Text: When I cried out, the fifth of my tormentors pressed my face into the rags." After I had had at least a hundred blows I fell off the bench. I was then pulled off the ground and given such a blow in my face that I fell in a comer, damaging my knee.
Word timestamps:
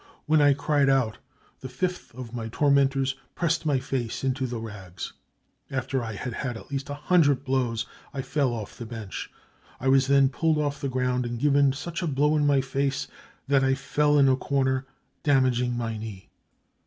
When 0.25 0.41
I 0.41 0.55
cried 0.55 0.89
out, 0.89 1.19
the 1.59 1.69
fifth 1.69 2.11
of 2.15 2.33
my 2.33 2.47
tormentors 2.51 3.13
pressed 3.35 3.67
my 3.67 3.77
face 3.77 4.23
into 4.23 4.47
the 4.47 4.57
rags." 4.57 5.13
After 5.69 6.03
I 6.03 6.13
had 6.13 6.33
had 6.33 6.57
at 6.57 6.71
least 6.71 6.89
a 6.89 6.95
hundred 6.95 7.43
blows 7.43 7.85
I 8.11 8.23
fell 8.23 8.51
off 8.51 8.75
the 8.79 8.87
bench. 8.87 9.29
I 9.79 9.89
was 9.89 10.07
then 10.07 10.27
pulled 10.29 10.57
off 10.57 10.81
the 10.81 10.89
ground 10.89 11.27
and 11.27 11.37
given 11.37 11.71
such 11.71 12.01
a 12.01 12.07
blow 12.07 12.35
in 12.35 12.47
my 12.47 12.61
face 12.61 13.09
that 13.47 13.63
I 13.63 13.75
fell 13.75 14.17
in 14.17 14.27
a 14.27 14.35
comer, 14.35 14.87
damaging 15.21 15.77
my 15.77 15.95
knee. 15.99 16.31